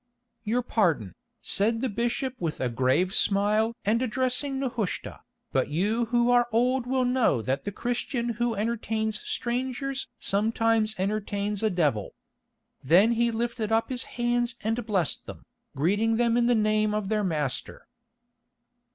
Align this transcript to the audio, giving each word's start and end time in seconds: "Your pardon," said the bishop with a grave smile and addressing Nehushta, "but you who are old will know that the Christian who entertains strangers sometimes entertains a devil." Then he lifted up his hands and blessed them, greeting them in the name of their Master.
"Your 0.43 0.63
pardon," 0.63 1.13
said 1.41 1.81
the 1.81 1.87
bishop 1.87 2.33
with 2.39 2.59
a 2.59 2.69
grave 2.69 3.13
smile 3.13 3.71
and 3.85 4.01
addressing 4.01 4.57
Nehushta, 4.57 5.19
"but 5.51 5.69
you 5.69 6.05
who 6.05 6.31
are 6.31 6.47
old 6.51 6.87
will 6.87 7.05
know 7.05 7.43
that 7.43 7.65
the 7.65 7.71
Christian 7.71 8.29
who 8.29 8.55
entertains 8.55 9.19
strangers 9.19 10.07
sometimes 10.17 10.95
entertains 10.97 11.61
a 11.61 11.69
devil." 11.69 12.15
Then 12.83 13.11
he 13.11 13.29
lifted 13.29 13.71
up 13.71 13.89
his 13.89 14.05
hands 14.17 14.55
and 14.63 14.83
blessed 14.87 15.27
them, 15.27 15.43
greeting 15.75 16.17
them 16.17 16.35
in 16.35 16.47
the 16.47 16.55
name 16.55 16.95
of 16.95 17.09
their 17.09 17.23
Master. 17.23 17.85